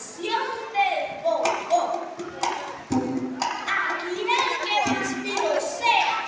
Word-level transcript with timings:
canción 0.00 0.48
del 0.72 1.22
bobo. 1.22 1.44
Aquí 3.40 4.16
el 4.20 4.48
que 4.64 5.14
mío 5.16 5.52
sea, 5.60 6.18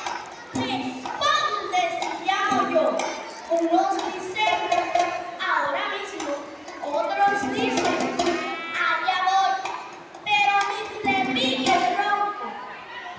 responde 0.53 1.81
si 2.01 2.07
yo. 2.75 2.85
Unos 3.51 3.93
dicen, 4.13 4.61
ahora 5.41 5.85
mismo, 5.89 6.33
otros 6.83 7.37
dicen, 7.55 8.01
allá 8.77 9.19
voy. 9.29 9.55
Pero 10.25 10.55
mi 10.69 10.81
repique 11.11 11.75
ronco, 11.97 12.47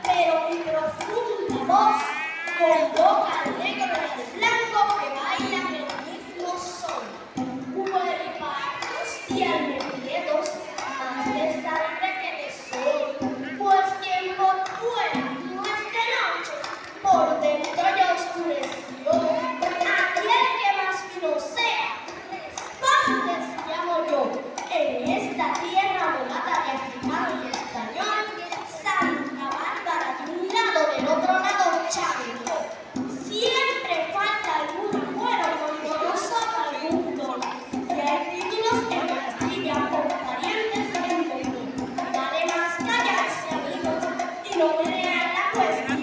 pero 0.04 0.34
mi 0.50 0.58
profunda 0.58 1.58
voz, 1.66 2.00
convoca 2.60 3.32
al 3.42 3.50
negro 3.58 3.94
y 4.18 4.38
blanco 4.38 4.63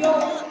Senhor. 0.00 0.49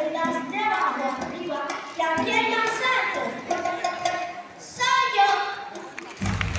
deudas 0.00 0.50
de 0.50 0.58
abajo 0.58 1.04
arriba, 1.22 1.66